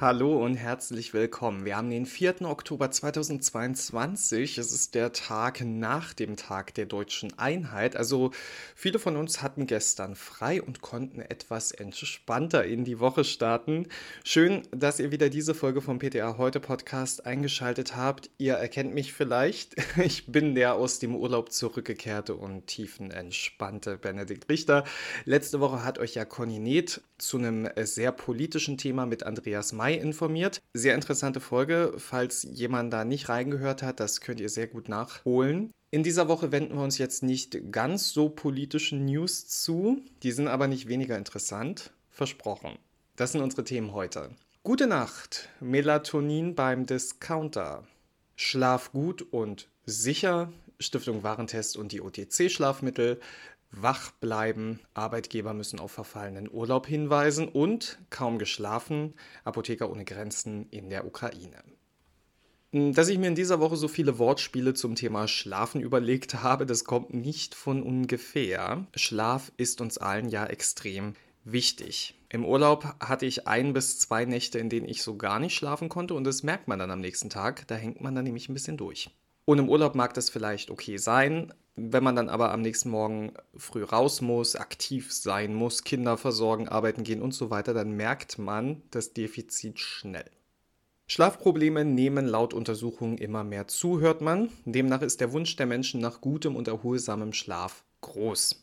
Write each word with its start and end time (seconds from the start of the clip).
Hallo 0.00 0.44
und 0.44 0.54
herzlich 0.54 1.12
willkommen. 1.12 1.64
Wir 1.64 1.76
haben 1.76 1.90
den 1.90 2.06
4. 2.06 2.42
Oktober 2.42 2.88
2022. 2.88 4.56
Es 4.56 4.72
ist 4.72 4.94
der 4.94 5.10
Tag 5.12 5.60
nach 5.64 6.14
dem 6.14 6.36
Tag 6.36 6.72
der 6.74 6.86
deutschen 6.86 7.36
Einheit. 7.36 7.96
Also 7.96 8.30
viele 8.76 9.00
von 9.00 9.16
uns 9.16 9.42
hatten 9.42 9.66
gestern 9.66 10.14
frei 10.14 10.62
und 10.62 10.82
konnten 10.82 11.20
etwas 11.20 11.72
entspannter 11.72 12.64
in 12.64 12.84
die 12.84 13.00
Woche 13.00 13.24
starten. 13.24 13.88
Schön, 14.22 14.62
dass 14.70 15.00
ihr 15.00 15.10
wieder 15.10 15.30
diese 15.30 15.52
Folge 15.52 15.80
vom 15.80 15.98
PTA 15.98 16.38
Heute 16.38 16.60
Podcast 16.60 17.26
eingeschaltet 17.26 17.96
habt. 17.96 18.30
Ihr 18.38 18.54
erkennt 18.54 18.94
mich 18.94 19.12
vielleicht. 19.12 19.74
Ich 20.08 20.26
bin 20.26 20.54
der 20.54 20.74
aus 20.74 21.00
dem 21.00 21.16
Urlaub 21.16 21.50
zurückgekehrte 21.50 22.36
und 22.36 22.68
tiefenentspannte 22.68 23.98
Benedikt 23.98 24.48
Richter. 24.48 24.84
Letzte 25.24 25.58
Woche 25.58 25.84
hat 25.84 25.98
euch 25.98 26.14
ja 26.14 26.24
Conny 26.24 26.60
Neth 26.60 27.00
zu 27.18 27.38
einem 27.38 27.68
sehr 27.82 28.12
politischen 28.12 28.78
Thema 28.78 29.04
mit 29.04 29.24
Andreas 29.24 29.72
May 29.72 29.87
informiert. 29.96 30.60
Sehr 30.74 30.94
interessante 30.94 31.40
Folge. 31.40 31.94
Falls 31.96 32.46
jemand 32.50 32.92
da 32.92 33.04
nicht 33.04 33.28
reingehört 33.28 33.82
hat, 33.82 34.00
das 34.00 34.20
könnt 34.20 34.40
ihr 34.40 34.48
sehr 34.48 34.66
gut 34.66 34.88
nachholen. 34.88 35.70
In 35.90 36.02
dieser 36.02 36.28
Woche 36.28 36.52
wenden 36.52 36.74
wir 36.74 36.82
uns 36.82 36.98
jetzt 36.98 37.22
nicht 37.22 37.72
ganz 37.72 38.10
so 38.10 38.28
politischen 38.28 39.06
News 39.06 39.48
zu. 39.48 40.02
Die 40.22 40.32
sind 40.32 40.48
aber 40.48 40.68
nicht 40.68 40.88
weniger 40.88 41.16
interessant. 41.16 41.92
Versprochen. 42.10 42.78
Das 43.16 43.32
sind 43.32 43.40
unsere 43.40 43.64
Themen 43.64 43.92
heute. 43.92 44.30
Gute 44.62 44.86
Nacht. 44.86 45.48
Melatonin 45.60 46.54
beim 46.54 46.84
Discounter. 46.84 47.84
Schlaf 48.36 48.92
gut 48.92 49.22
und 49.22 49.68
sicher. 49.86 50.52
Stiftung 50.80 51.22
Warentest 51.22 51.76
und 51.76 51.90
die 51.92 52.00
OTC-Schlafmittel 52.00 53.18
wach 53.70 54.12
bleiben, 54.12 54.80
Arbeitgeber 54.94 55.54
müssen 55.54 55.80
auf 55.80 55.92
verfallenen 55.92 56.50
Urlaub 56.50 56.86
hinweisen 56.86 57.48
und 57.48 57.98
kaum 58.10 58.38
geschlafen, 58.38 59.14
Apotheker 59.44 59.90
ohne 59.90 60.04
Grenzen 60.04 60.68
in 60.70 60.90
der 60.90 61.06
Ukraine. 61.06 61.62
Dass 62.70 63.08
ich 63.08 63.18
mir 63.18 63.28
in 63.28 63.34
dieser 63.34 63.60
Woche 63.60 63.76
so 63.76 63.88
viele 63.88 64.18
Wortspiele 64.18 64.74
zum 64.74 64.94
Thema 64.94 65.26
Schlafen 65.26 65.80
überlegt 65.80 66.42
habe, 66.42 66.66
das 66.66 66.84
kommt 66.84 67.14
nicht 67.14 67.54
von 67.54 67.82
ungefähr. 67.82 68.86
Schlaf 68.94 69.50
ist 69.56 69.80
uns 69.80 69.96
allen 69.96 70.28
ja 70.28 70.44
extrem 70.44 71.14
wichtig. 71.44 72.14
Im 72.28 72.44
Urlaub 72.44 72.84
hatte 73.00 73.24
ich 73.24 73.46
ein 73.46 73.72
bis 73.72 73.98
zwei 73.98 74.26
Nächte, 74.26 74.58
in 74.58 74.68
denen 74.68 74.86
ich 74.86 75.02
so 75.02 75.16
gar 75.16 75.40
nicht 75.40 75.54
schlafen 75.54 75.88
konnte 75.88 76.12
und 76.12 76.24
das 76.24 76.42
merkt 76.42 76.68
man 76.68 76.78
dann 76.78 76.90
am 76.90 77.00
nächsten 77.00 77.30
Tag. 77.30 77.66
Da 77.68 77.74
hängt 77.74 78.02
man 78.02 78.14
dann 78.14 78.24
nämlich 78.24 78.50
ein 78.50 78.54
bisschen 78.54 78.76
durch. 78.76 79.10
Und 79.48 79.58
im 79.58 79.70
Urlaub 79.70 79.94
mag 79.94 80.12
das 80.12 80.28
vielleicht 80.28 80.70
okay 80.70 80.98
sein, 80.98 81.54
wenn 81.74 82.04
man 82.04 82.14
dann 82.14 82.28
aber 82.28 82.52
am 82.52 82.60
nächsten 82.60 82.90
Morgen 82.90 83.32
früh 83.56 83.82
raus 83.82 84.20
muss, 84.20 84.56
aktiv 84.56 85.10
sein 85.10 85.54
muss, 85.54 85.84
Kinder 85.84 86.18
versorgen, 86.18 86.68
arbeiten 86.68 87.02
gehen 87.02 87.22
und 87.22 87.32
so 87.32 87.48
weiter, 87.48 87.72
dann 87.72 87.92
merkt 87.92 88.38
man 88.38 88.82
das 88.90 89.14
Defizit 89.14 89.80
schnell. 89.80 90.30
Schlafprobleme 91.06 91.86
nehmen 91.86 92.26
laut 92.26 92.52
Untersuchungen 92.52 93.16
immer 93.16 93.42
mehr 93.42 93.68
zu, 93.68 94.00
hört 94.00 94.20
man. 94.20 94.50
Demnach 94.66 95.00
ist 95.00 95.22
der 95.22 95.32
Wunsch 95.32 95.56
der 95.56 95.64
Menschen 95.64 96.02
nach 96.02 96.20
gutem 96.20 96.54
und 96.54 96.68
erholsamem 96.68 97.32
Schlaf 97.32 97.84
groß. 98.02 98.62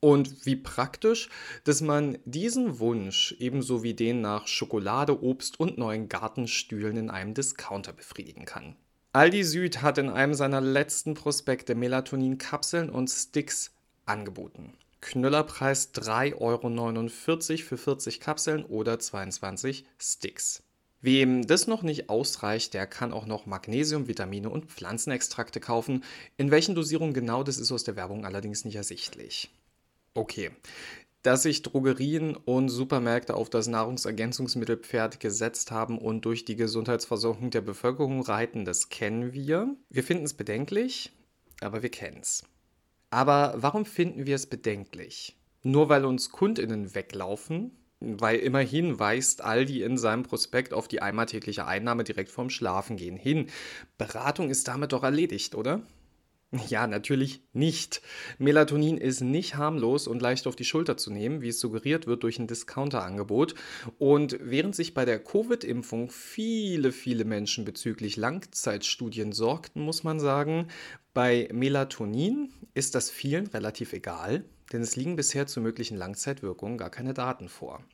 Und 0.00 0.46
wie 0.46 0.56
praktisch, 0.56 1.28
dass 1.64 1.82
man 1.82 2.16
diesen 2.24 2.78
Wunsch 2.78 3.36
ebenso 3.38 3.82
wie 3.82 3.92
den 3.92 4.22
nach 4.22 4.46
Schokolade, 4.46 5.22
Obst 5.22 5.60
und 5.60 5.76
neuen 5.76 6.08
Gartenstühlen 6.08 6.96
in 6.96 7.10
einem 7.10 7.34
Discounter 7.34 7.92
befriedigen 7.92 8.46
kann. 8.46 8.76
Aldi 9.12 9.42
Süd 9.42 9.82
hat 9.82 9.98
in 9.98 10.08
einem 10.08 10.34
seiner 10.34 10.60
letzten 10.60 11.14
Prospekte 11.14 11.74
Melatonin-Kapseln 11.74 12.88
und 12.88 13.10
Sticks 13.10 13.72
angeboten. 14.06 14.74
Knüllerpreis 15.00 15.92
3,49 15.94 16.36
Euro 16.38 17.58
für 17.58 17.76
40 17.76 18.20
Kapseln 18.20 18.64
oder 18.64 19.00
22 19.00 19.84
Sticks. 19.98 20.62
Wem 21.00 21.44
das 21.44 21.66
noch 21.66 21.82
nicht 21.82 22.08
ausreicht, 22.08 22.72
der 22.72 22.86
kann 22.86 23.12
auch 23.12 23.26
noch 23.26 23.46
Magnesium, 23.46 24.06
Vitamine 24.06 24.48
und 24.48 24.66
Pflanzenextrakte 24.66 25.58
kaufen. 25.58 26.04
In 26.36 26.52
welchen 26.52 26.76
Dosierungen 26.76 27.12
genau, 27.12 27.42
das 27.42 27.58
ist 27.58 27.72
aus 27.72 27.82
der 27.82 27.96
Werbung 27.96 28.24
allerdings 28.24 28.64
nicht 28.64 28.76
ersichtlich. 28.76 29.50
Okay, 30.14 30.52
dass 31.22 31.42
sich 31.42 31.62
Drogerien 31.62 32.34
und 32.34 32.68
Supermärkte 32.68 33.34
auf 33.34 33.50
das 33.50 33.66
Nahrungsergänzungsmittelpferd 33.66 35.20
gesetzt 35.20 35.70
haben 35.70 35.98
und 35.98 36.24
durch 36.24 36.44
die 36.44 36.56
Gesundheitsversorgung 36.56 37.50
der 37.50 37.60
Bevölkerung 37.60 38.22
reiten, 38.22 38.64
das 38.64 38.88
kennen 38.88 39.32
wir. 39.32 39.76
Wir 39.90 40.02
finden 40.02 40.24
es 40.24 40.34
bedenklich, 40.34 41.12
aber 41.60 41.82
wir 41.82 41.90
kennen 41.90 42.20
es. 42.22 42.44
Aber 43.10 43.54
warum 43.56 43.84
finden 43.84 44.26
wir 44.26 44.36
es 44.36 44.46
bedenklich? 44.46 45.36
Nur 45.62 45.88
weil 45.88 46.04
uns 46.04 46.30
Kundinnen 46.30 46.94
weglaufen? 46.94 47.72
Weil 48.02 48.38
immerhin 48.38 48.98
weist 48.98 49.42
Aldi 49.44 49.82
in 49.82 49.98
seinem 49.98 50.22
Prospekt 50.22 50.72
auf 50.72 50.88
die 50.88 51.02
einmal 51.02 51.26
tägliche 51.26 51.66
Einnahme 51.66 52.02
direkt 52.02 52.30
vorm 52.30 52.48
Schlafengehen 52.48 53.16
hin. 53.16 53.48
Beratung 53.98 54.48
ist 54.48 54.68
damit 54.68 54.92
doch 54.92 55.02
erledigt, 55.02 55.54
oder? 55.54 55.82
Ja, 56.68 56.88
natürlich 56.88 57.44
nicht. 57.52 58.02
Melatonin 58.38 58.98
ist 58.98 59.20
nicht 59.20 59.54
harmlos 59.54 60.08
und 60.08 60.20
leicht 60.20 60.48
auf 60.48 60.56
die 60.56 60.64
Schulter 60.64 60.96
zu 60.96 61.12
nehmen, 61.12 61.42
wie 61.42 61.48
es 61.50 61.60
suggeriert 61.60 62.08
wird 62.08 62.24
durch 62.24 62.40
ein 62.40 62.48
Discounter-Angebot. 62.48 63.54
Und 63.98 64.36
während 64.40 64.74
sich 64.74 64.92
bei 64.92 65.04
der 65.04 65.22
Covid-Impfung 65.22 66.10
viele, 66.10 66.90
viele 66.90 67.24
Menschen 67.24 67.64
bezüglich 67.64 68.16
Langzeitstudien 68.16 69.30
sorgten, 69.30 69.82
muss 69.82 70.02
man 70.02 70.18
sagen, 70.18 70.66
bei 71.14 71.48
Melatonin 71.52 72.52
ist 72.74 72.96
das 72.96 73.10
vielen 73.10 73.46
relativ 73.46 73.92
egal, 73.92 74.44
denn 74.72 74.82
es 74.82 74.96
liegen 74.96 75.14
bisher 75.14 75.46
zu 75.46 75.60
möglichen 75.60 75.96
Langzeitwirkungen 75.96 76.78
gar 76.78 76.90
keine 76.90 77.14
Daten 77.14 77.48
vor. 77.48 77.84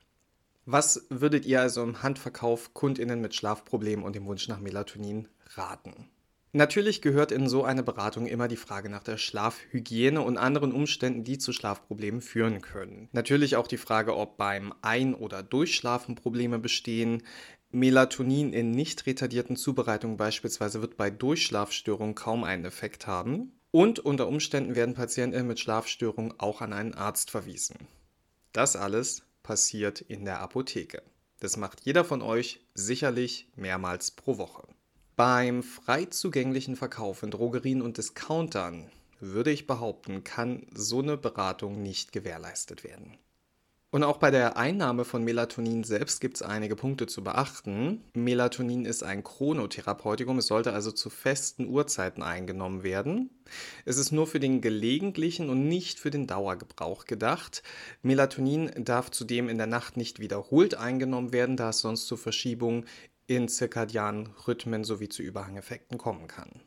Was 0.64 1.06
würdet 1.10 1.44
ihr 1.44 1.60
also 1.60 1.82
im 1.82 2.02
Handverkauf 2.02 2.72
Kundinnen 2.72 3.20
mit 3.20 3.34
Schlafproblemen 3.34 4.04
und 4.04 4.16
dem 4.16 4.24
Wunsch 4.24 4.48
nach 4.48 4.60
Melatonin 4.60 5.28
raten? 5.54 6.08
Natürlich 6.56 7.02
gehört 7.02 7.32
in 7.32 7.50
so 7.50 7.64
eine 7.64 7.82
Beratung 7.82 8.26
immer 8.26 8.48
die 8.48 8.56
Frage 8.56 8.88
nach 8.88 9.02
der 9.02 9.18
Schlafhygiene 9.18 10.22
und 10.22 10.38
anderen 10.38 10.72
Umständen, 10.72 11.22
die 11.22 11.36
zu 11.36 11.52
Schlafproblemen 11.52 12.22
führen 12.22 12.62
können. 12.62 13.10
Natürlich 13.12 13.56
auch 13.56 13.66
die 13.66 13.76
Frage, 13.76 14.16
ob 14.16 14.38
beim 14.38 14.72
Ein- 14.80 15.14
oder 15.14 15.42
Durchschlafen 15.42 16.14
Probleme 16.14 16.58
bestehen. 16.58 17.22
Melatonin 17.72 18.54
in 18.54 18.70
nicht 18.70 19.04
retardierten 19.04 19.56
Zubereitungen 19.56 20.16
beispielsweise 20.16 20.80
wird 20.80 20.96
bei 20.96 21.10
Durchschlafstörungen 21.10 22.14
kaum 22.14 22.42
einen 22.42 22.64
Effekt 22.64 23.06
haben. 23.06 23.52
Und 23.70 23.98
unter 23.98 24.26
Umständen 24.26 24.74
werden 24.76 24.94
Patienten 24.94 25.46
mit 25.46 25.60
Schlafstörungen 25.60 26.40
auch 26.40 26.62
an 26.62 26.72
einen 26.72 26.94
Arzt 26.94 27.30
verwiesen. 27.30 27.76
Das 28.54 28.76
alles 28.76 29.24
passiert 29.42 30.00
in 30.00 30.24
der 30.24 30.40
Apotheke. 30.40 31.02
Das 31.38 31.58
macht 31.58 31.82
jeder 31.84 32.02
von 32.02 32.22
euch 32.22 32.64
sicherlich 32.72 33.50
mehrmals 33.56 34.10
pro 34.10 34.38
Woche. 34.38 34.66
Beim 35.16 35.62
frei 35.62 36.04
zugänglichen 36.04 36.76
Verkauf 36.76 37.22
in 37.22 37.30
Drogerien 37.30 37.80
und 37.80 37.96
Discountern 37.96 38.90
würde 39.18 39.50
ich 39.50 39.66
behaupten, 39.66 40.24
kann 40.24 40.66
so 40.74 41.00
eine 41.00 41.16
Beratung 41.16 41.82
nicht 41.82 42.12
gewährleistet 42.12 42.84
werden. 42.84 43.16
Und 43.90 44.04
auch 44.04 44.18
bei 44.18 44.30
der 44.30 44.58
Einnahme 44.58 45.06
von 45.06 45.24
Melatonin 45.24 45.84
selbst 45.84 46.20
gibt 46.20 46.36
es 46.36 46.42
einige 46.42 46.76
Punkte 46.76 47.06
zu 47.06 47.24
beachten. 47.24 48.02
Melatonin 48.12 48.84
ist 48.84 49.02
ein 49.02 49.24
Chronotherapeutikum, 49.24 50.36
es 50.36 50.48
sollte 50.48 50.74
also 50.74 50.90
zu 50.90 51.08
festen 51.08 51.66
Uhrzeiten 51.66 52.22
eingenommen 52.22 52.82
werden. 52.82 53.30
Es 53.86 53.96
ist 53.96 54.12
nur 54.12 54.26
für 54.26 54.38
den 54.38 54.60
gelegentlichen 54.60 55.48
und 55.48 55.66
nicht 55.66 55.98
für 55.98 56.10
den 56.10 56.26
Dauergebrauch 56.26 57.06
gedacht. 57.06 57.62
Melatonin 58.02 58.70
darf 58.76 59.10
zudem 59.10 59.48
in 59.48 59.56
der 59.56 59.66
Nacht 59.66 59.96
nicht 59.96 60.20
wiederholt 60.20 60.74
eingenommen 60.74 61.32
werden, 61.32 61.56
da 61.56 61.70
es 61.70 61.78
sonst 61.78 62.06
zu 62.06 62.18
Verschiebungen 62.18 62.84
in 63.26 63.48
zirkadianen 63.48 64.28
Rhythmen 64.46 64.84
sowie 64.84 65.08
zu 65.08 65.22
Überhangeffekten 65.22 65.98
kommen 65.98 66.28
kann. 66.28 66.60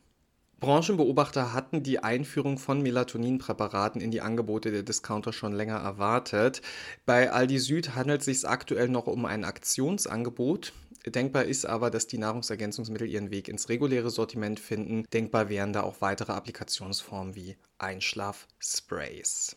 Branchenbeobachter 0.60 1.54
hatten 1.54 1.84
die 1.84 2.00
Einführung 2.00 2.58
von 2.58 2.82
Melatoninpräparaten 2.82 4.02
in 4.02 4.12
die 4.12 4.20
Angebote 4.20 4.72
der 4.72 4.84
Discounter 4.84 5.32
schon 5.32 5.54
länger 5.54 5.78
erwartet. 5.78 6.62
Bei 7.06 7.32
Aldi 7.32 7.60
Süd 7.60 7.96
handelt 7.96 8.20
es 8.20 8.26
sich 8.26 8.48
aktuell 8.48 8.90
noch 8.90 9.08
um 9.08 9.26
ein 9.26 9.46
Aktionsangebot. 9.46 10.74
Denkbar 11.06 11.46
ist 11.46 11.66
aber, 11.66 11.90
dass 11.90 12.08
die 12.08 12.18
Nahrungsergänzungsmittel 12.18 13.08
ihren 13.08 13.32
Weg 13.32 13.48
ins 13.48 13.70
reguläre 13.70 14.10
Sortiment 14.10 14.60
finden. 14.60 15.06
Denkbar 15.14 15.48
wären 15.48 15.72
da 15.72 15.84
auch 15.84 16.02
weitere 16.02 16.34
Applikationsformen 16.34 17.36
wie 17.36 17.56
Einschlafsprays. 17.78 19.56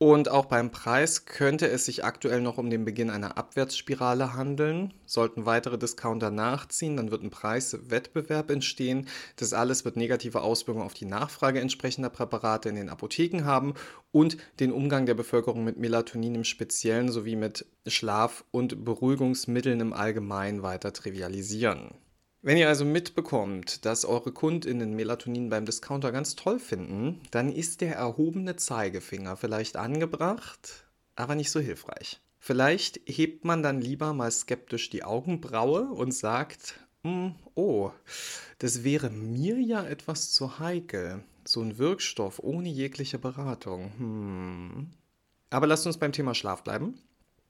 Und 0.00 0.30
auch 0.30 0.44
beim 0.44 0.70
Preis 0.70 1.24
könnte 1.24 1.68
es 1.68 1.86
sich 1.86 2.04
aktuell 2.04 2.40
noch 2.40 2.56
um 2.56 2.70
den 2.70 2.84
Beginn 2.84 3.10
einer 3.10 3.36
Abwärtsspirale 3.36 4.34
handeln. 4.34 4.94
Sollten 5.06 5.44
weitere 5.44 5.76
Discounter 5.76 6.30
nachziehen, 6.30 6.96
dann 6.96 7.10
wird 7.10 7.24
ein 7.24 7.30
Preiswettbewerb 7.30 8.48
entstehen. 8.52 9.08
Das 9.34 9.52
alles 9.52 9.84
wird 9.84 9.96
negative 9.96 10.42
Auswirkungen 10.42 10.86
auf 10.86 10.94
die 10.94 11.04
Nachfrage 11.04 11.58
entsprechender 11.58 12.10
Präparate 12.10 12.68
in 12.68 12.76
den 12.76 12.90
Apotheken 12.90 13.44
haben 13.44 13.74
und 14.12 14.36
den 14.60 14.70
Umgang 14.70 15.04
der 15.04 15.14
Bevölkerung 15.14 15.64
mit 15.64 15.78
Melatonin 15.78 16.36
im 16.36 16.44
Speziellen 16.44 17.10
sowie 17.10 17.34
mit 17.34 17.66
Schlaf- 17.88 18.44
und 18.52 18.84
Beruhigungsmitteln 18.84 19.80
im 19.80 19.92
Allgemeinen 19.92 20.62
weiter 20.62 20.92
trivialisieren. 20.92 21.90
Wenn 22.48 22.56
ihr 22.56 22.68
also 22.68 22.86
mitbekommt, 22.86 23.84
dass 23.84 24.06
eure 24.06 24.32
KundInnen 24.32 24.96
Melatonin 24.96 25.50
beim 25.50 25.66
Discounter 25.66 26.12
ganz 26.12 26.34
toll 26.34 26.58
finden, 26.58 27.20
dann 27.30 27.52
ist 27.52 27.82
der 27.82 27.96
erhobene 27.96 28.56
Zeigefinger 28.56 29.36
vielleicht 29.36 29.76
angebracht, 29.76 30.86
aber 31.14 31.34
nicht 31.34 31.50
so 31.50 31.60
hilfreich. 31.60 32.22
Vielleicht 32.38 33.02
hebt 33.04 33.44
man 33.44 33.62
dann 33.62 33.82
lieber 33.82 34.14
mal 34.14 34.30
skeptisch 34.30 34.88
die 34.88 35.04
Augenbraue 35.04 35.90
und 35.90 36.14
sagt, 36.14 36.80
hm, 37.04 37.34
oh, 37.54 37.90
das 38.60 38.82
wäre 38.82 39.10
mir 39.10 39.60
ja 39.60 39.84
etwas 39.84 40.32
zu 40.32 40.58
heikel. 40.58 41.22
So 41.44 41.60
ein 41.60 41.76
Wirkstoff 41.76 42.38
ohne 42.38 42.70
jegliche 42.70 43.18
Beratung. 43.18 43.92
Hm. 43.98 44.90
Aber 45.50 45.66
lasst 45.66 45.86
uns 45.86 45.98
beim 45.98 46.12
Thema 46.12 46.34
Schlaf 46.34 46.64
bleiben. 46.64 46.98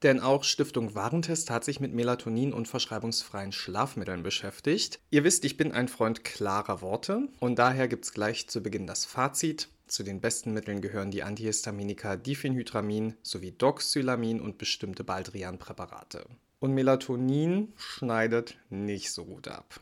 Denn 0.03 0.21
auch 0.21 0.45
Stiftung 0.45 0.95
Warentest 0.95 1.49
hat 1.49 1.65
sich 1.65 1.81
mit 1.81 1.93
Melatonin 1.93 2.53
und 2.53 2.67
verschreibungsfreien 2.67 3.51
Schlafmitteln 3.51 4.23
beschäftigt. 4.23 4.99
Ihr 5.09 5.25
wisst, 5.25 5.43
ich 5.43 5.57
bin 5.57 5.73
ein 5.73 5.89
Freund 5.89 6.23
klarer 6.23 6.81
Worte 6.81 7.27
und 7.39 7.59
daher 7.59 7.89
gibt 7.89 8.05
es 8.05 8.13
gleich 8.13 8.47
zu 8.47 8.61
Beginn 8.63 8.87
das 8.87 9.03
Fazit. 9.03 9.67
Zu 9.87 10.03
den 10.03 10.21
besten 10.21 10.53
Mitteln 10.53 10.81
gehören 10.81 11.11
die 11.11 11.23
Antihistaminika 11.23 12.15
Diphenhydramin 12.15 13.15
sowie 13.23 13.51
Doxylamin 13.51 14.39
und 14.39 14.57
bestimmte 14.57 15.03
Baldrian-Präparate. 15.03 16.25
Und 16.59 16.73
Melatonin 16.73 17.73
schneidet 17.75 18.57
nicht 18.69 19.11
so 19.11 19.25
gut 19.25 19.47
ab. 19.47 19.81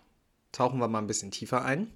Tauchen 0.52 0.80
wir 0.80 0.88
mal 0.88 1.00
ein 1.00 1.08
bisschen 1.08 1.30
tiefer 1.30 1.64
ein. 1.64 1.92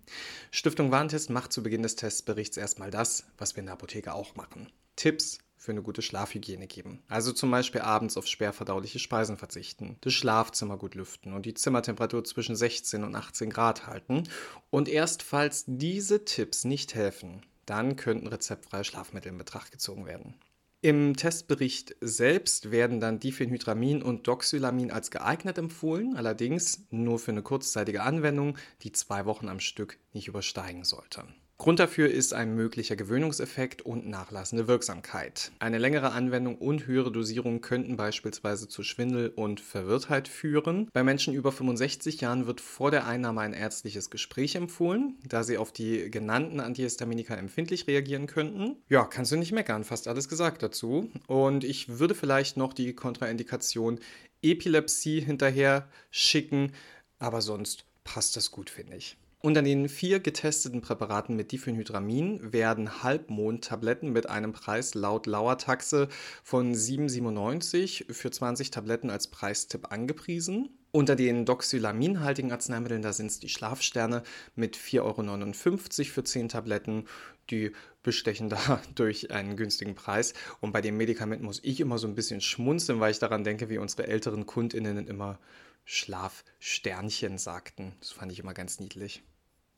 Stiftung 0.51 0.91
Warentest 0.91 1.31
macht 1.31 1.53
zu 1.53 1.63
Beginn 1.63 1.81
des 1.81 1.95
Testberichts 1.95 2.57
erstmal 2.57 2.91
das, 2.91 3.25
was 3.38 3.56
wir 3.56 3.62
in 3.62 3.68
der 3.68 3.73
Apotheke 3.73 4.13
auch 4.13 4.35
machen. 4.35 4.71
Tipps 4.95 5.39
für 5.62 5.72
eine 5.72 5.84
gute 5.84 6.02
Schlafhygiene 6.02 6.66
geben. 6.66 7.04
Also 7.08 7.31
zum 7.31 7.52
Beispiel 7.52 7.81
abends 7.81 8.18
auf 8.18 8.25
schwer 8.25 8.52
verdauliche 8.52 8.98
Speisen 8.98 9.38
verzichten, 9.38 9.98
das 10.02 10.13
Schlafzimmer 10.13 10.75
gut 10.75 10.96
lüften 10.96 11.34
und 11.34 11.46
die 11.46 11.54
Zimmertemperatur 11.54 12.24
zwischen 12.24 12.56
16 12.56 13.04
und 13.04 13.13
18 13.13 13.52
Grad 13.52 13.86
halten. 13.86 14.24
Und 14.72 14.90
erst 14.90 15.22
falls 15.22 15.66
diese 15.68 16.25
Tipps 16.25 16.63
nicht 16.63 16.96
helfen, 16.96 17.44
dann 17.68 17.96
könnten 17.96 18.25
rezeptfreie 18.25 18.84
Schlafmittel 18.84 19.31
in 19.31 19.38
Betracht 19.38 19.72
gezogen 19.72 20.08
werden. 20.08 20.34
Im 20.81 21.16
Testbericht 21.16 21.96
selbst 22.02 22.72
werden 22.72 23.00
dann 23.00 23.19
Diphenhydramin 23.19 24.02
und 24.02 24.28
Doxylamin 24.28 24.90
als 24.90 25.12
geeignet 25.12 25.60
empfohlen, 25.60 26.16
allerdings 26.16 26.88
nur 26.90 27.19
für 27.19 27.30
eine 27.30 27.44
kurzzeitige 27.44 28.02
Anwendung, 28.02 28.57
die 28.81 28.94
zwei 28.94 29.28
Wochen 29.28 29.48
am 29.48 29.60
Stück 29.60 30.00
nicht 30.12 30.28
übersteigen 30.28 30.84
sollte. 30.86 31.24
Grund 31.62 31.80
dafür 31.80 32.10
ist 32.10 32.34
ein 32.34 32.56
möglicher 32.56 32.96
Gewöhnungseffekt 32.96 33.84
und 33.84 34.08
nachlassende 34.08 34.68
Wirksamkeit. 34.68 35.52
Eine 35.60 35.78
längere 35.78 36.12
Anwendung 36.12 36.58
und 36.58 36.88
höhere 36.88 37.12
Dosierung 37.12 37.62
könnten 37.62 37.98
beispielsweise 37.98 38.68
zu 38.68 38.81
Schwindel 38.81 39.30
und 39.30 39.62
Verwirrtheit 39.62 40.28
führen. 40.28 40.90
Bei 40.92 41.04
Menschen 41.04 41.36
über 41.36 41.52
65 41.52 42.19
Jahren 42.19 42.48
wird 42.48 42.62
vor 42.62 42.90
der 42.90 43.06
Einnahme 43.06 43.42
ein 43.42 43.54
ärztliches 43.54 44.10
Gespräch 44.10 44.56
empfohlen, 44.56 45.19
da 45.24 45.44
sie 45.44 45.60
auf 45.60 45.72
die 45.72 46.10
genannten 46.10 46.60
Antihistaminika 46.60 47.36
empfindlich 47.36 47.86
reagieren 47.86 48.25
könnten. 48.25 48.78
Ja, 48.90 49.06
kannst 49.06 49.31
du 49.31 49.36
nicht 49.36 49.52
meckern, 49.52 49.84
fast 49.84 50.07
alles 50.07 50.28
gesagt 50.30 50.64
dazu. 50.64 51.12
Und 51.28 51.64
ich 51.64 52.00
würde 52.00 52.16
vielleicht 52.16 52.57
noch 52.57 52.74
die 52.74 52.96
Kontraindikation 52.96 54.00
Epilepsie 54.42 55.22
hinterher 55.22 55.88
schicken, 56.10 56.72
aber 57.19 57.44
sonst 57.44 57.86
passt 58.04 58.36
das 58.36 58.50
gut, 58.50 58.72
finde 58.72 58.98
ich. 58.98 59.16
Unter 59.44 59.64
den 59.64 59.90
vier 59.90 60.20
getesteten 60.20 60.82
Präparaten 60.82 61.36
mit 61.36 61.52
Diphenhydramin 61.52 62.54
werden 62.54 63.02
Halbmond-Tabletten 63.02 64.12
mit 64.12 64.30
einem 64.30 64.54
Preis 64.54 64.94
laut 64.94 65.26
Lauer-Taxe 65.26 66.10
von 66.44 66.76
7,97 66.76 68.14
für 68.14 68.30
20 68.30 68.70
Tabletten 68.70 69.10
als 69.10 69.32
Preistipp 69.32 69.92
angepriesen. 69.92 70.70
Unter 70.92 71.16
den 71.16 71.46
doxylaminhaltigen 71.46 72.52
Arzneimitteln, 72.52 73.02
da 73.02 73.14
sind 73.14 73.32
es 73.32 73.40
die 73.40 73.50
Schlafsterne 73.50 74.22
mit 74.54 74.78
4,59 74.78 75.00
Euro 75.02 76.12
für 76.12 76.24
10 76.24 76.50
Tabletten. 76.50 77.06
Die 77.50 77.72
bestechen 78.04 78.48
da 78.48 78.80
durch 78.94 79.32
einen 79.32 79.58
günstigen 79.58 79.96
Preis. 79.96 80.36
Und 80.60 80.72
bei 80.72 80.82
dem 80.82 80.98
Medikament 80.98 81.42
muss 81.42 81.62
ich 81.64 81.80
immer 81.80 81.98
so 81.98 82.06
ein 82.06 82.14
bisschen 82.14 82.42
schmunzeln, 82.42 83.00
weil 83.00 83.10
ich 83.10 83.18
daran 83.18 83.44
denke, 83.44 83.70
wie 83.70 83.80
unsere 83.80 84.06
älteren 84.06 84.46
KundInnen 84.46 85.08
immer 85.08 85.40
Schlafsternchen 85.84 87.40
sagten. 87.40 87.94
Das 88.00 88.12
fand 88.12 88.32
ich 88.32 88.38
immer 88.38 88.54
ganz 88.54 88.80
niedlich. 88.80 89.24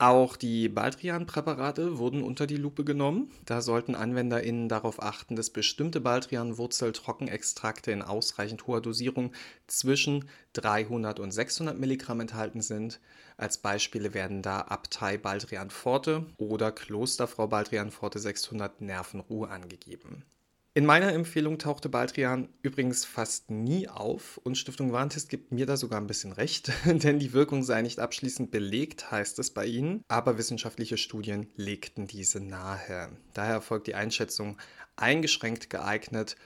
Auch 0.03 0.35
die 0.35 0.67
Baldrian-Präparate 0.67 1.97
wurden 1.97 2.23
unter 2.23 2.45
die 2.45 2.57
Lupe 2.57 2.83
genommen. 2.83 3.31
Da 3.45 3.61
sollten 3.61 3.95
AnwenderInnen 3.95 4.67
darauf 4.67 5.01
achten, 5.01 5.37
dass 5.37 5.49
bestimmte 5.49 6.01
Baldrian-Wurzel-Trockenextrakte 6.01 7.89
in 7.93 8.01
ausreichend 8.01 8.67
hoher 8.67 8.81
Dosierung 8.81 9.31
zwischen 9.65 10.27
300 10.51 11.21
und 11.21 11.31
600 11.31 11.79
Milligramm 11.79 12.19
enthalten 12.19 12.59
sind. 12.59 12.99
Als 13.37 13.59
Beispiele 13.59 14.13
werden 14.13 14.41
da 14.41 14.59
Abtei 14.59 15.17
Baldrian 15.17 15.69
Forte 15.69 16.25
oder 16.35 16.73
Klosterfrau 16.73 17.47
Baldrian 17.47 17.89
Forte 17.89 18.19
600 18.19 18.81
Nervenruhe 18.81 19.47
angegeben. 19.47 20.25
In 20.75 20.87
meiner 20.87 21.13
Empfehlung 21.13 21.59
tauchte 21.59 21.87
Baldrian 21.87 22.49
übrigens 22.63 23.05
fast 23.05 23.51
nie 23.51 23.87
auf 23.87 24.37
und 24.37 24.57
Stiftung 24.57 24.91
Warentest 24.91 25.29
gibt 25.29 25.51
mir 25.51 25.67
da 25.67 25.77
sogar 25.77 26.01
ein 26.01 26.07
bisschen 26.07 26.31
recht, 26.31 26.71
denn 26.85 27.19
die 27.19 27.31
Wirkung 27.31 27.61
sei 27.61 27.83
nicht 27.83 27.99
abschließend 27.99 28.49
belegt, 28.49 29.11
heißt 29.11 29.37
es 29.37 29.51
bei 29.51 29.67
ihnen, 29.67 30.01
aber 30.07 30.39
wissenschaftliche 30.39 30.97
Studien 30.97 31.45
legten 31.55 32.07
diese 32.07 32.39
nahe. 32.39 33.11
Daher 33.35 33.53
erfolgt 33.53 33.85
die 33.85 33.93
Einschätzung 33.93 34.57
eingeschränkt 34.95 35.69
geeignet. 35.69 36.37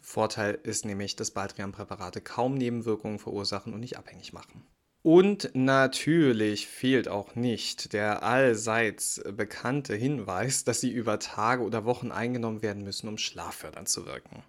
Vorteil 0.00 0.58
ist 0.62 0.86
nämlich, 0.86 1.14
dass 1.16 1.32
Baldrian-Präparate 1.32 2.22
kaum 2.22 2.54
Nebenwirkungen 2.54 3.18
verursachen 3.18 3.74
und 3.74 3.80
nicht 3.80 3.98
abhängig 3.98 4.32
machen. 4.32 4.66
Und 5.04 5.50
natürlich 5.52 6.66
fehlt 6.66 7.08
auch 7.08 7.34
nicht 7.34 7.92
der 7.92 8.22
allseits 8.22 9.22
bekannte 9.36 9.94
Hinweis, 9.94 10.64
dass 10.64 10.80
sie 10.80 10.90
über 10.90 11.18
Tage 11.18 11.62
oder 11.62 11.84
Wochen 11.84 12.10
eingenommen 12.10 12.62
werden 12.62 12.84
müssen, 12.84 13.08
um 13.08 13.18
schlaffördernd 13.18 13.86
zu 13.86 14.06
wirken. 14.06 14.42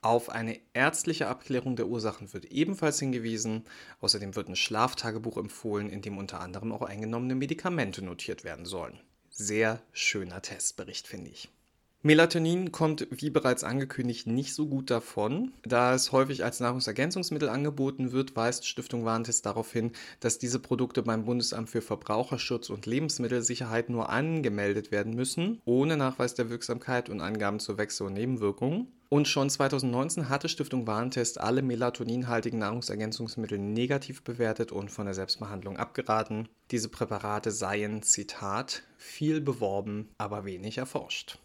Auf 0.00 0.30
eine 0.30 0.58
ärztliche 0.72 1.28
Abklärung 1.28 1.76
der 1.76 1.88
Ursachen 1.88 2.32
wird 2.32 2.46
ebenfalls 2.46 2.98
hingewiesen. 3.00 3.64
Außerdem 4.00 4.34
wird 4.34 4.48
ein 4.48 4.56
Schlaftagebuch 4.56 5.36
empfohlen, 5.36 5.90
in 5.90 6.00
dem 6.00 6.16
unter 6.16 6.40
anderem 6.40 6.72
auch 6.72 6.80
eingenommene 6.80 7.34
Medikamente 7.34 8.02
notiert 8.02 8.44
werden 8.44 8.64
sollen. 8.64 8.98
Sehr 9.28 9.82
schöner 9.92 10.40
Testbericht, 10.40 11.06
finde 11.06 11.32
ich. 11.32 11.50
Melatonin 12.02 12.70
kommt, 12.70 13.08
wie 13.10 13.28
bereits 13.28 13.64
angekündigt, 13.64 14.28
nicht 14.28 14.54
so 14.54 14.68
gut 14.68 14.88
davon. 14.88 15.52
Da 15.64 15.94
es 15.94 16.12
häufig 16.12 16.44
als 16.44 16.60
Nahrungsergänzungsmittel 16.60 17.48
angeboten 17.48 18.12
wird, 18.12 18.36
weist 18.36 18.68
Stiftung 18.68 19.04
Warentest 19.04 19.44
darauf 19.44 19.72
hin, 19.72 19.90
dass 20.20 20.38
diese 20.38 20.60
Produkte 20.60 21.02
beim 21.02 21.24
Bundesamt 21.24 21.68
für 21.68 21.82
Verbraucherschutz 21.82 22.70
und 22.70 22.86
Lebensmittelsicherheit 22.86 23.90
nur 23.90 24.10
angemeldet 24.10 24.92
werden 24.92 25.14
müssen, 25.14 25.60
ohne 25.64 25.96
Nachweis 25.96 26.34
der 26.34 26.50
Wirksamkeit 26.50 27.08
und 27.08 27.20
Angaben 27.20 27.58
zur 27.58 27.78
Wechsel- 27.78 28.06
und 28.06 28.14
Nebenwirkungen. 28.14 28.92
Und 29.08 29.26
schon 29.26 29.50
2019 29.50 30.28
hatte 30.28 30.48
Stiftung 30.48 30.86
Warentest 30.86 31.40
alle 31.40 31.62
melatoninhaltigen 31.62 32.60
Nahrungsergänzungsmittel 32.60 33.58
negativ 33.58 34.22
bewertet 34.22 34.70
und 34.70 34.92
von 34.92 35.06
der 35.06 35.14
Selbstbehandlung 35.14 35.78
abgeraten. 35.78 36.48
Diese 36.70 36.90
Präparate 36.90 37.50
seien, 37.50 38.02
Zitat, 38.02 38.84
viel 38.98 39.40
beworben, 39.40 40.10
aber 40.16 40.44
wenig 40.44 40.78
erforscht. 40.78 41.40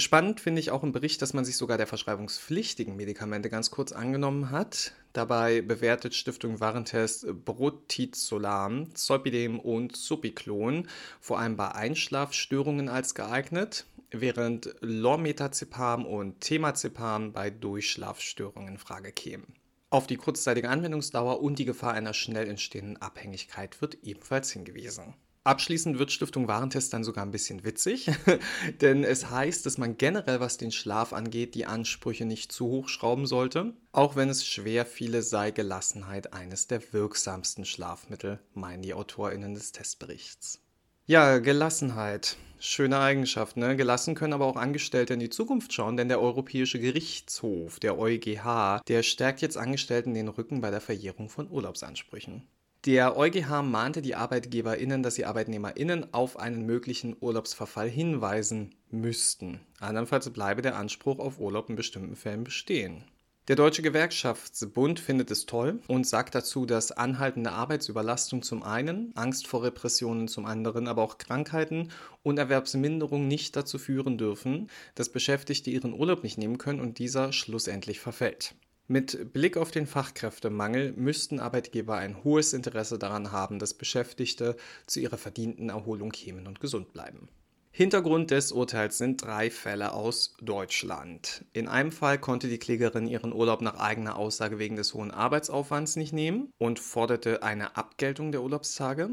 Spannend 0.00 0.40
finde 0.40 0.60
ich 0.60 0.70
auch 0.70 0.84
im 0.84 0.92
Bericht, 0.92 1.20
dass 1.22 1.34
man 1.34 1.44
sich 1.44 1.56
sogar 1.56 1.76
der 1.76 1.88
verschreibungspflichtigen 1.88 2.94
Medikamente 2.94 3.50
ganz 3.50 3.72
kurz 3.72 3.90
angenommen 3.90 4.52
hat. 4.52 4.92
Dabei 5.12 5.60
bewertet 5.60 6.14
Stiftung 6.14 6.60
Warentest 6.60 7.26
Brotizolam, 7.44 8.94
Zolpidem 8.94 9.58
und 9.58 9.96
Supiklon 9.96 10.86
vor 11.20 11.40
allem 11.40 11.56
bei 11.56 11.72
Einschlafstörungen 11.72 12.88
als 12.88 13.16
geeignet, 13.16 13.86
während 14.12 14.72
Lormetazepam 14.82 16.06
und 16.06 16.42
Temazepam 16.42 17.32
bei 17.32 17.50
Durchschlafstörungen 17.50 18.74
in 18.74 18.78
Frage 18.78 19.10
kämen. 19.10 19.52
Auf 19.90 20.06
die 20.06 20.16
kurzzeitige 20.16 20.68
Anwendungsdauer 20.68 21.42
und 21.42 21.58
die 21.58 21.64
Gefahr 21.64 21.94
einer 21.94 22.14
schnell 22.14 22.46
entstehenden 22.46 22.98
Abhängigkeit 22.98 23.80
wird 23.82 23.98
ebenfalls 24.04 24.52
hingewiesen. 24.52 25.16
Abschließend 25.48 25.98
wird 25.98 26.12
Stiftung 26.12 26.46
Warentest 26.46 26.92
dann 26.92 27.04
sogar 27.04 27.24
ein 27.24 27.30
bisschen 27.30 27.64
witzig, 27.64 28.10
denn 28.82 29.02
es 29.02 29.30
heißt, 29.30 29.64
dass 29.64 29.78
man 29.78 29.96
generell, 29.96 30.40
was 30.40 30.58
den 30.58 30.70
Schlaf 30.70 31.14
angeht, 31.14 31.54
die 31.54 31.64
Ansprüche 31.64 32.26
nicht 32.26 32.52
zu 32.52 32.66
hoch 32.66 32.90
schrauben 32.90 33.24
sollte, 33.24 33.72
auch 33.90 34.14
wenn 34.14 34.28
es 34.28 34.44
schwer 34.44 34.84
viele 34.84 35.22
sei 35.22 35.50
Gelassenheit 35.50 36.34
eines 36.34 36.66
der 36.66 36.92
wirksamsten 36.92 37.64
Schlafmittel, 37.64 38.40
meinen 38.52 38.82
die 38.82 38.92
AutorInnen 38.92 39.54
des 39.54 39.72
Testberichts. 39.72 40.60
Ja, 41.06 41.38
Gelassenheit. 41.38 42.36
Schöne 42.58 42.98
Eigenschaft, 42.98 43.56
ne? 43.56 43.74
Gelassen 43.74 44.14
können 44.14 44.34
aber 44.34 44.44
auch 44.44 44.56
Angestellte 44.56 45.14
in 45.14 45.20
die 45.20 45.30
Zukunft 45.30 45.72
schauen, 45.72 45.96
denn 45.96 46.08
der 46.08 46.20
Europäische 46.20 46.78
Gerichtshof, 46.78 47.80
der 47.80 47.98
EuGH, 47.98 48.82
der 48.86 49.02
stärkt 49.02 49.40
jetzt 49.40 49.56
Angestellten 49.56 50.12
den 50.12 50.28
Rücken 50.28 50.60
bei 50.60 50.70
der 50.70 50.82
Verjährung 50.82 51.30
von 51.30 51.50
Urlaubsansprüchen. 51.50 52.46
Der 52.84 53.16
EuGH 53.16 53.62
mahnte 53.62 54.02
die 54.02 54.14
ArbeitgeberInnen, 54.14 55.02
dass 55.02 55.16
sie 55.16 55.24
ArbeitnehmerInnen 55.24 56.14
auf 56.14 56.38
einen 56.38 56.64
möglichen 56.64 57.16
Urlaubsverfall 57.18 57.88
hinweisen 57.88 58.74
müssten. 58.90 59.60
Andernfalls 59.80 60.30
bleibe 60.30 60.62
der 60.62 60.76
Anspruch 60.76 61.18
auf 61.18 61.40
Urlaub 61.40 61.68
in 61.70 61.76
bestimmten 61.76 62.14
Fällen 62.14 62.44
bestehen. 62.44 63.04
Der 63.48 63.56
Deutsche 63.56 63.82
Gewerkschaftsbund 63.82 65.00
findet 65.00 65.30
es 65.30 65.46
toll 65.46 65.80
und 65.88 66.06
sagt 66.06 66.34
dazu, 66.34 66.66
dass 66.66 66.92
anhaltende 66.92 67.50
Arbeitsüberlastung 67.50 68.42
zum 68.42 68.62
einen, 68.62 69.10
Angst 69.16 69.46
vor 69.48 69.64
Repressionen 69.64 70.28
zum 70.28 70.44
anderen, 70.44 70.86
aber 70.86 71.02
auch 71.02 71.18
Krankheiten 71.18 71.90
und 72.22 72.38
Erwerbsminderung 72.38 73.26
nicht 73.26 73.56
dazu 73.56 73.78
führen 73.78 74.18
dürfen, 74.18 74.68
dass 74.94 75.08
Beschäftigte 75.08 75.70
ihren 75.70 75.94
Urlaub 75.94 76.22
nicht 76.22 76.36
nehmen 76.36 76.58
können 76.58 76.80
und 76.80 76.98
dieser 76.98 77.32
schlussendlich 77.32 78.00
verfällt. 78.00 78.54
Mit 78.90 79.34
Blick 79.34 79.58
auf 79.58 79.70
den 79.70 79.86
Fachkräftemangel 79.86 80.94
müssten 80.96 81.40
Arbeitgeber 81.40 81.96
ein 81.96 82.24
hohes 82.24 82.54
Interesse 82.54 82.98
daran 82.98 83.32
haben, 83.32 83.58
dass 83.58 83.74
Beschäftigte 83.74 84.56
zu 84.86 85.00
ihrer 85.00 85.18
verdienten 85.18 85.68
Erholung 85.68 86.10
kämen 86.10 86.46
und 86.46 86.58
gesund 86.58 86.94
bleiben. 86.94 87.28
Hintergrund 87.70 88.30
des 88.30 88.50
Urteils 88.50 88.96
sind 88.96 89.22
drei 89.22 89.50
Fälle 89.50 89.92
aus 89.92 90.34
Deutschland. 90.40 91.44
In 91.52 91.68
einem 91.68 91.92
Fall 91.92 92.18
konnte 92.18 92.48
die 92.48 92.58
Klägerin 92.58 93.06
ihren 93.06 93.34
Urlaub 93.34 93.60
nach 93.60 93.78
eigener 93.78 94.16
Aussage 94.16 94.58
wegen 94.58 94.76
des 94.76 94.94
hohen 94.94 95.10
Arbeitsaufwands 95.10 95.96
nicht 95.96 96.14
nehmen 96.14 96.50
und 96.56 96.80
forderte 96.80 97.42
eine 97.42 97.76
Abgeltung 97.76 98.32
der 98.32 98.42
Urlaubstage. 98.42 99.10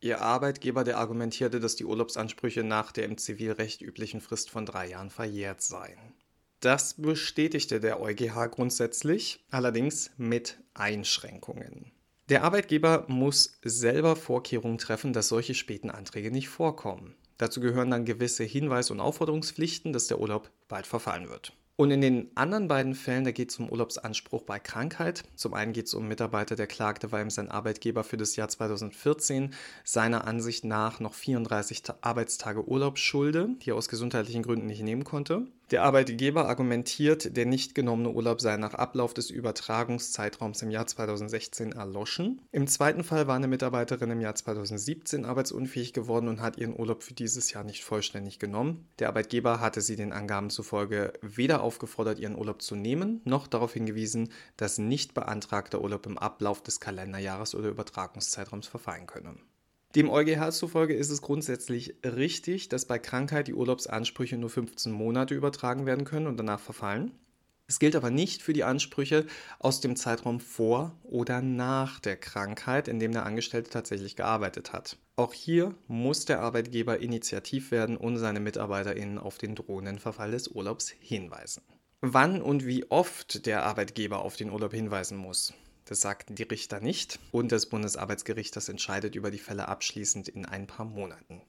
Ihr 0.00 0.20
Arbeitgeber, 0.20 0.84
der 0.84 0.98
argumentierte, 0.98 1.60
dass 1.60 1.76
die 1.76 1.86
Urlaubsansprüche 1.86 2.62
nach 2.62 2.92
der 2.92 3.06
im 3.06 3.16
Zivilrecht 3.16 3.80
üblichen 3.80 4.20
Frist 4.20 4.50
von 4.50 4.66
drei 4.66 4.90
Jahren 4.90 5.08
verjährt 5.08 5.62
seien. 5.62 5.98
Das 6.64 6.94
bestätigte 6.94 7.78
der 7.78 8.00
EuGH 8.00 8.48
grundsätzlich, 8.50 9.44
allerdings 9.50 10.12
mit 10.16 10.56
Einschränkungen. 10.72 11.92
Der 12.30 12.42
Arbeitgeber 12.42 13.04
muss 13.06 13.58
selber 13.62 14.16
Vorkehrungen 14.16 14.78
treffen, 14.78 15.12
dass 15.12 15.28
solche 15.28 15.52
späten 15.52 15.90
Anträge 15.90 16.30
nicht 16.30 16.48
vorkommen. 16.48 17.16
Dazu 17.36 17.60
gehören 17.60 17.90
dann 17.90 18.06
gewisse 18.06 18.44
Hinweis- 18.44 18.90
und 18.90 19.00
Aufforderungspflichten, 19.00 19.92
dass 19.92 20.06
der 20.06 20.20
Urlaub 20.20 20.50
bald 20.66 20.86
verfallen 20.86 21.28
wird. 21.28 21.52
Und 21.76 21.90
in 21.90 22.00
den 22.00 22.30
anderen 22.36 22.68
beiden 22.68 22.94
Fällen, 22.94 23.24
da 23.24 23.32
geht 23.32 23.50
es 23.50 23.58
um 23.58 23.68
Urlaubsanspruch 23.68 24.44
bei 24.44 24.60
Krankheit. 24.60 25.24
Zum 25.34 25.54
einen 25.54 25.72
geht 25.72 25.86
es 25.86 25.94
um 25.94 26.02
einen 26.02 26.08
Mitarbeiter, 26.08 26.54
der 26.54 26.68
klagte, 26.68 27.10
weil 27.10 27.24
ihm 27.24 27.30
sein 27.30 27.50
Arbeitgeber 27.50 28.04
für 28.04 28.16
das 28.16 28.36
Jahr 28.36 28.48
2014 28.48 29.52
seiner 29.82 30.24
Ansicht 30.24 30.64
nach 30.64 31.00
noch 31.00 31.14
34 31.14 31.82
Arbeitstage 32.00 32.68
Urlaub 32.68 32.96
schulde, 32.96 33.48
die 33.60 33.70
er 33.70 33.76
aus 33.76 33.88
gesundheitlichen 33.88 34.44
Gründen 34.44 34.68
nicht 34.68 34.82
nehmen 34.82 35.02
konnte. 35.02 35.48
Der 35.70 35.82
Arbeitgeber 35.82 36.46
argumentiert, 36.46 37.38
der 37.38 37.46
nicht 37.46 37.74
genommene 37.74 38.10
Urlaub 38.10 38.42
sei 38.42 38.58
nach 38.58 38.74
Ablauf 38.74 39.14
des 39.14 39.30
Übertragungszeitraums 39.30 40.60
im 40.60 40.70
Jahr 40.70 40.86
2016 40.86 41.72
erloschen. 41.72 42.42
Im 42.52 42.66
zweiten 42.66 43.02
Fall 43.02 43.26
war 43.28 43.36
eine 43.36 43.48
Mitarbeiterin 43.48 44.10
im 44.10 44.20
Jahr 44.20 44.34
2017 44.34 45.24
arbeitsunfähig 45.24 45.94
geworden 45.94 46.28
und 46.28 46.42
hat 46.42 46.58
ihren 46.58 46.78
Urlaub 46.78 47.02
für 47.02 47.14
dieses 47.14 47.50
Jahr 47.50 47.64
nicht 47.64 47.82
vollständig 47.82 48.38
genommen. 48.38 48.86
Der 48.98 49.08
Arbeitgeber 49.08 49.60
hatte 49.60 49.80
sie 49.80 49.96
den 49.96 50.12
Angaben 50.12 50.50
zufolge 50.50 51.14
weder 51.22 51.62
aufgefordert, 51.62 52.18
ihren 52.18 52.36
Urlaub 52.36 52.60
zu 52.60 52.76
nehmen, 52.76 53.22
noch 53.24 53.46
darauf 53.46 53.72
hingewiesen, 53.72 54.28
dass 54.58 54.76
nicht 54.76 55.14
beantragter 55.14 55.80
Urlaub 55.80 56.04
im 56.04 56.18
Ablauf 56.18 56.62
des 56.62 56.78
Kalenderjahres 56.78 57.54
oder 57.54 57.70
Übertragungszeitraums 57.70 58.66
verfallen 58.66 59.06
könne. 59.06 59.34
Dem 59.94 60.10
EuGH 60.10 60.50
zufolge 60.50 60.94
ist 60.94 61.10
es 61.10 61.22
grundsätzlich 61.22 61.94
richtig, 62.04 62.68
dass 62.68 62.84
bei 62.84 62.98
Krankheit 62.98 63.46
die 63.46 63.54
Urlaubsansprüche 63.54 64.36
nur 64.36 64.50
15 64.50 64.90
Monate 64.90 65.34
übertragen 65.34 65.86
werden 65.86 66.04
können 66.04 66.26
und 66.26 66.36
danach 66.36 66.58
verfallen. 66.58 67.12
Es 67.66 67.78
gilt 67.78 67.94
aber 67.94 68.10
nicht 68.10 68.42
für 68.42 68.52
die 68.52 68.64
Ansprüche 68.64 69.24
aus 69.60 69.80
dem 69.80 69.94
Zeitraum 69.94 70.40
vor 70.40 70.98
oder 71.04 71.40
nach 71.40 72.00
der 72.00 72.16
Krankheit, 72.16 72.88
in 72.88 72.98
dem 72.98 73.12
der 73.12 73.24
Angestellte 73.24 73.70
tatsächlich 73.70 74.16
gearbeitet 74.16 74.72
hat. 74.72 74.98
Auch 75.16 75.32
hier 75.32 75.74
muss 75.86 76.24
der 76.24 76.40
Arbeitgeber 76.40 76.98
initiativ 76.98 77.70
werden 77.70 77.96
und 77.96 78.18
seine 78.18 78.40
MitarbeiterInnen 78.40 79.18
auf 79.18 79.38
den 79.38 79.54
drohenden 79.54 80.00
Verfall 80.00 80.32
des 80.32 80.48
Urlaubs 80.48 80.90
hinweisen. 80.90 81.62
Wann 82.00 82.42
und 82.42 82.66
wie 82.66 82.90
oft 82.90 83.46
der 83.46 83.62
Arbeitgeber 83.62 84.18
auf 84.18 84.36
den 84.36 84.50
Urlaub 84.50 84.74
hinweisen 84.74 85.16
muss, 85.16 85.54
das 85.84 86.00
sagten 86.00 86.34
die 86.34 86.44
Richter 86.44 86.80
nicht 86.80 87.18
und 87.32 87.52
das 87.52 87.66
Bundesarbeitsgericht, 87.66 88.54
das 88.56 88.68
entscheidet 88.68 89.14
über 89.14 89.30
die 89.30 89.38
Fälle 89.38 89.68
abschließend 89.68 90.28
in 90.28 90.46
ein 90.46 90.66
paar 90.66 90.86
Monaten. 90.86 91.42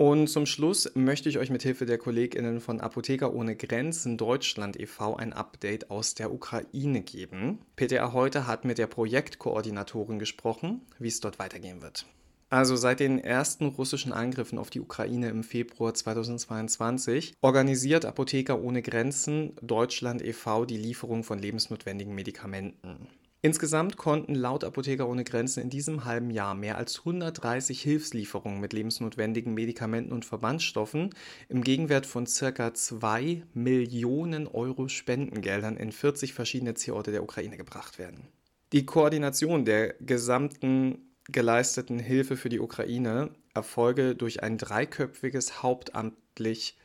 Und 0.00 0.28
zum 0.28 0.46
Schluss 0.46 0.92
möchte 0.94 1.28
ich 1.28 1.38
euch 1.38 1.50
mit 1.50 1.64
Hilfe 1.64 1.84
der 1.84 1.98
KollegInnen 1.98 2.60
von 2.60 2.80
Apotheker 2.80 3.34
ohne 3.34 3.56
Grenzen 3.56 4.16
Deutschland 4.16 4.78
e.V. 4.78 5.16
ein 5.16 5.32
Update 5.32 5.90
aus 5.90 6.14
der 6.14 6.32
Ukraine 6.32 7.00
geben. 7.00 7.58
PTA 7.74 8.12
heute 8.12 8.46
hat 8.46 8.64
mit 8.64 8.78
der 8.78 8.86
Projektkoordinatorin 8.86 10.20
gesprochen, 10.20 10.82
wie 11.00 11.08
es 11.08 11.18
dort 11.18 11.40
weitergehen 11.40 11.82
wird. 11.82 12.06
Also 12.48 12.76
seit 12.76 13.00
den 13.00 13.18
ersten 13.18 13.66
russischen 13.66 14.12
Angriffen 14.12 14.58
auf 14.58 14.70
die 14.70 14.80
Ukraine 14.80 15.30
im 15.30 15.42
Februar 15.42 15.92
2022 15.92 17.34
organisiert 17.42 18.04
Apotheker 18.04 18.62
ohne 18.62 18.82
Grenzen 18.82 19.56
Deutschland 19.60 20.22
e.V. 20.22 20.64
die 20.64 20.78
Lieferung 20.78 21.24
von 21.24 21.40
lebensnotwendigen 21.40 22.14
Medikamenten. 22.14 23.08
Insgesamt 23.40 23.96
konnten 23.96 24.34
laut 24.34 24.64
Apotheker 24.64 25.08
ohne 25.08 25.22
Grenzen 25.22 25.62
in 25.62 25.70
diesem 25.70 26.04
halben 26.04 26.30
Jahr 26.30 26.56
mehr 26.56 26.76
als 26.76 26.98
130 26.98 27.80
Hilfslieferungen 27.80 28.60
mit 28.60 28.72
lebensnotwendigen 28.72 29.54
Medikamenten 29.54 30.12
und 30.12 30.24
Verbandstoffen 30.24 31.14
im 31.48 31.62
Gegenwert 31.62 32.04
von 32.04 32.26
ca. 32.26 32.74
2 32.74 33.44
Millionen 33.54 34.48
Euro 34.48 34.88
Spendengeldern 34.88 35.76
in 35.76 35.92
40 35.92 36.34
verschiedene 36.34 36.74
Zielorte 36.74 37.12
der 37.12 37.22
Ukraine 37.22 37.56
gebracht 37.56 38.00
werden. 38.00 38.26
Die 38.72 38.84
Koordination 38.84 39.64
der 39.64 39.94
gesamten 40.00 41.14
geleisteten 41.28 42.00
Hilfe 42.00 42.36
für 42.36 42.48
die 42.48 42.58
Ukraine 42.58 43.30
erfolge 43.54 44.16
durch 44.16 44.42
ein 44.42 44.58
dreiköpfiges 44.58 45.62
hauptamtlich 45.62 46.76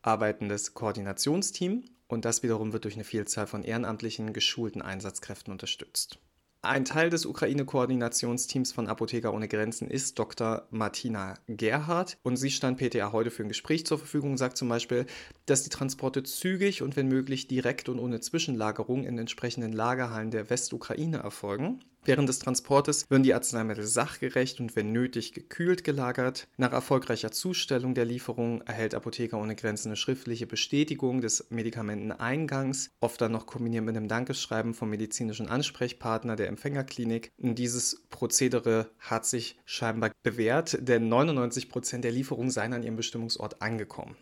arbeitendes 0.00 0.72
Koordinationsteam 0.72 1.84
und 2.08 2.24
das 2.24 2.42
wiederum 2.42 2.72
wird 2.72 2.84
durch 2.84 2.94
eine 2.94 3.04
Vielzahl 3.04 3.46
von 3.46 3.62
ehrenamtlichen, 3.62 4.32
geschulten 4.32 4.82
Einsatzkräften 4.82 5.52
unterstützt. 5.52 6.18
Ein 6.60 6.84
Teil 6.84 7.08
des 7.08 7.24
Ukraine-Koordinationsteams 7.24 8.72
von 8.72 8.88
Apotheker 8.88 9.32
ohne 9.32 9.46
Grenzen 9.46 9.88
ist 9.88 10.18
Dr. 10.18 10.66
Martina 10.70 11.38
Gerhardt 11.46 12.18
und 12.24 12.36
sie 12.36 12.50
stand 12.50 12.78
PTA 12.78 13.12
heute 13.12 13.30
für 13.30 13.44
ein 13.44 13.48
Gespräch 13.48 13.86
zur 13.86 13.96
Verfügung 13.96 14.32
und 14.32 14.38
sagt 14.38 14.56
zum 14.56 14.68
Beispiel, 14.68 15.06
dass 15.46 15.62
die 15.62 15.70
Transporte 15.70 16.24
zügig 16.24 16.82
und 16.82 16.96
wenn 16.96 17.06
möglich 17.06 17.46
direkt 17.46 17.88
und 17.88 18.00
ohne 18.00 18.18
Zwischenlagerung 18.18 19.04
in 19.04 19.18
entsprechenden 19.18 19.72
Lagerhallen 19.72 20.32
der 20.32 20.50
Westukraine 20.50 21.18
erfolgen. 21.18 21.84
Während 22.04 22.28
des 22.28 22.38
Transportes 22.38 23.04
würden 23.10 23.22
die 23.22 23.34
Arzneimittel 23.34 23.84
sachgerecht 23.86 24.60
und 24.60 24.76
wenn 24.76 24.92
nötig 24.92 25.32
gekühlt 25.32 25.84
gelagert. 25.84 26.48
Nach 26.56 26.72
erfolgreicher 26.72 27.30
Zustellung 27.30 27.94
der 27.94 28.06
Lieferung 28.06 28.62
erhält 28.62 28.94
Apotheker 28.94 29.38
ohne 29.38 29.56
Grenzen 29.56 29.88
eine 29.88 29.96
schriftliche 29.96 30.46
Bestätigung 30.46 31.20
des 31.20 31.50
Medikamenteneingangs, 31.50 32.90
oft 33.00 33.20
dann 33.20 33.32
noch 33.32 33.46
kombiniert 33.46 33.84
mit 33.84 33.96
einem 33.96 34.08
Dankeschreiben 34.08 34.74
vom 34.74 34.90
medizinischen 34.90 35.48
Ansprechpartner 35.48 36.36
der 36.36 36.48
Empfängerklinik. 36.48 37.30
Dieses 37.36 38.02
Prozedere 38.08 38.90
hat 38.98 39.26
sich 39.26 39.58
scheinbar 39.64 40.12
bewährt, 40.22 40.78
denn 40.80 41.08
99 41.08 41.68
Prozent 41.68 42.04
der 42.04 42.12
Lieferungen 42.12 42.50
seien 42.50 42.72
an 42.72 42.82
ihrem 42.82 42.96
Bestimmungsort 42.96 43.60
angekommen. 43.60 44.16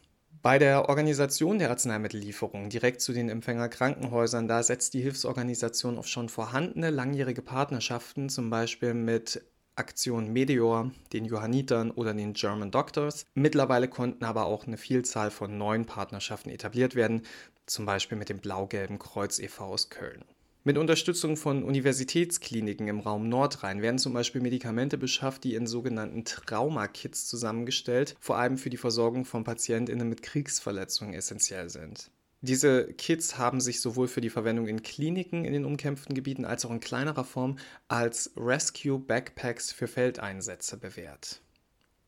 Bei 0.46 0.60
der 0.60 0.88
Organisation 0.88 1.58
der 1.58 1.70
Arzneimittellieferung 1.70 2.68
direkt 2.68 3.00
zu 3.00 3.12
den 3.12 3.30
Empfängerkrankenhäusern, 3.30 4.46
da 4.46 4.62
setzt 4.62 4.94
die 4.94 5.00
Hilfsorganisation 5.00 5.98
auf 5.98 6.06
schon 6.06 6.28
vorhandene 6.28 6.90
langjährige 6.90 7.42
Partnerschaften, 7.42 8.28
zum 8.28 8.48
Beispiel 8.48 8.94
mit 8.94 9.42
Aktion 9.74 10.32
Meteor, 10.32 10.92
den 11.12 11.24
Johannitern 11.24 11.90
oder 11.90 12.14
den 12.14 12.32
German 12.32 12.70
Doctors. 12.70 13.26
Mittlerweile 13.34 13.88
konnten 13.88 14.24
aber 14.24 14.46
auch 14.46 14.68
eine 14.68 14.76
Vielzahl 14.76 15.32
von 15.32 15.58
neuen 15.58 15.84
Partnerschaften 15.84 16.50
etabliert 16.50 16.94
werden, 16.94 17.22
zum 17.66 17.84
Beispiel 17.84 18.16
mit 18.16 18.28
dem 18.28 18.38
Blau-Gelben 18.38 19.00
Kreuz 19.00 19.40
e.V. 19.40 19.64
aus 19.64 19.90
Köln. 19.90 20.24
Mit 20.66 20.78
Unterstützung 20.78 21.36
von 21.36 21.62
Universitätskliniken 21.62 22.88
im 22.88 22.98
Raum 22.98 23.28
Nordrhein 23.28 23.82
werden 23.82 24.00
zum 24.00 24.12
Beispiel 24.12 24.40
Medikamente 24.40 24.98
beschafft, 24.98 25.44
die 25.44 25.54
in 25.54 25.64
sogenannten 25.64 26.24
Traumakits 26.24 27.28
zusammengestellt, 27.28 28.16
vor 28.18 28.36
allem 28.36 28.58
für 28.58 28.68
die 28.68 28.76
Versorgung 28.76 29.24
von 29.24 29.44
PatientInnen 29.44 30.08
mit 30.08 30.22
Kriegsverletzungen 30.22 31.14
essentiell 31.14 31.70
sind. 31.70 32.10
Diese 32.40 32.92
Kits 32.94 33.38
haben 33.38 33.60
sich 33.60 33.80
sowohl 33.80 34.08
für 34.08 34.20
die 34.20 34.28
Verwendung 34.28 34.66
in 34.66 34.82
Kliniken 34.82 35.44
in 35.44 35.52
den 35.52 35.64
umkämpften 35.64 36.16
Gebieten 36.16 36.44
als 36.44 36.64
auch 36.64 36.72
in 36.72 36.80
kleinerer 36.80 37.22
Form 37.22 37.58
als 37.86 38.32
Rescue 38.36 38.98
Backpacks 38.98 39.70
für 39.70 39.86
Feldeinsätze 39.86 40.78
bewährt. 40.78 41.42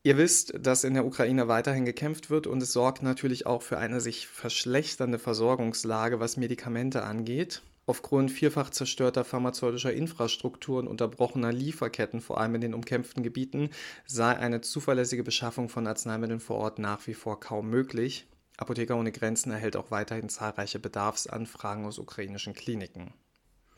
Ihr 0.03 0.17
wisst, 0.17 0.53
dass 0.59 0.83
in 0.83 0.95
der 0.95 1.05
Ukraine 1.05 1.47
weiterhin 1.47 1.85
gekämpft 1.85 2.29
wird 2.29 2.45
und 2.45 2.61
es 2.61 2.73
sorgt 2.73 3.03
natürlich 3.03 3.45
auch 3.45 3.61
für 3.61 3.77
eine 3.77 4.01
sich 4.01 4.27
verschlechternde 4.27 5.17
Versorgungslage, 5.17 6.19
was 6.19 6.35
Medikamente 6.35 7.03
angeht. 7.03 7.61
Aufgrund 7.89 8.29
vielfach 8.29 8.69
zerstörter 8.69 9.23
pharmazeutischer 9.23 9.91
Infrastruktur 9.91 10.77
und 10.77 10.87
unterbrochener 10.87 11.51
Lieferketten, 11.51 12.21
vor 12.21 12.39
allem 12.39 12.53
in 12.53 12.61
den 12.61 12.75
umkämpften 12.75 13.23
Gebieten, 13.23 13.71
sei 14.05 14.37
eine 14.37 14.61
zuverlässige 14.61 15.23
Beschaffung 15.23 15.69
von 15.69 15.87
Arzneimitteln 15.87 16.39
vor 16.39 16.57
Ort 16.57 16.77
nach 16.77 17.07
wie 17.07 17.15
vor 17.15 17.39
kaum 17.39 17.67
möglich. 17.67 18.27
Apotheker 18.57 18.95
ohne 18.95 19.11
Grenzen 19.11 19.51
erhält 19.51 19.75
auch 19.75 19.89
weiterhin 19.89 20.29
zahlreiche 20.29 20.77
Bedarfsanfragen 20.77 21.83
aus 21.83 21.97
ukrainischen 21.97 22.53
Kliniken. 22.53 23.11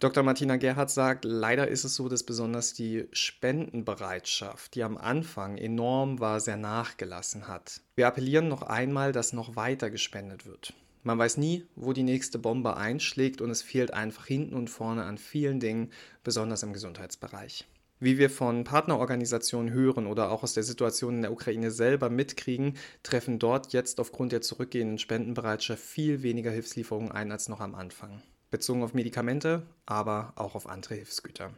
Dr. 0.02 0.24
Martina 0.24 0.58
Gerhardt 0.58 0.92
sagt, 0.92 1.24
leider 1.24 1.70
ist 1.70 1.86
es 1.86 1.96
so, 1.96 2.10
dass 2.10 2.24
besonders 2.24 2.74
die 2.74 3.08
Spendenbereitschaft, 3.14 4.76
die 4.76 4.84
am 4.84 4.98
Anfang 4.98 5.58
enorm 5.58 6.20
war, 6.20 6.42
sehr 6.42 6.58
nachgelassen 6.58 7.48
hat. 7.48 7.80
Wir 7.96 8.08
appellieren 8.08 8.50
noch 8.50 8.64
einmal, 8.64 9.14
dass 9.14 9.32
noch 9.32 9.56
weiter 9.56 9.90
gespendet 9.90 10.46
wird. 10.46 10.74
Man 11.04 11.18
weiß 11.18 11.38
nie, 11.38 11.66
wo 11.76 11.94
die 11.94 12.04
nächste 12.04 12.38
Bombe 12.38 12.78
einschlägt 12.78 13.42
und 13.42 13.50
es 13.50 13.62
fehlt 13.62 13.94
einfach 13.94 14.28
hinten 14.28 14.56
und 14.56 14.70
vorne 14.70 15.04
an 15.04 15.18
vielen 15.18 15.60
Dingen, 15.60 15.92
besonders 16.24 16.64
im 16.64 16.74
Gesundheitsbereich. 16.74 17.68
Wie 18.00 18.18
wir 18.18 18.32
von 18.32 18.64
Partnerorganisationen 18.64 19.72
hören 19.72 20.08
oder 20.08 20.32
auch 20.32 20.42
aus 20.42 20.54
der 20.54 20.64
Situation 20.64 21.18
in 21.18 21.22
der 21.22 21.32
Ukraine 21.32 21.70
selber 21.70 22.10
mitkriegen, 22.10 22.78
treffen 23.04 23.38
dort 23.38 23.74
jetzt 23.74 24.00
aufgrund 24.00 24.32
der 24.32 24.42
zurückgehenden 24.42 24.98
Spendenbereitschaft 24.98 25.84
viel 25.84 26.24
weniger 26.24 26.50
Hilfslieferungen 26.50 27.12
ein 27.12 27.32
als 27.32 27.48
noch 27.48 27.60
am 27.60 27.76
Anfang. 27.76 28.22
bezogen 28.50 28.84
auf 28.84 28.94
Medikamente, 28.94 29.68
aber 29.86 30.34
auch 30.36 30.56
auf 30.56 30.68
andere 30.68 30.96
Hilfsgüter. 30.96 31.52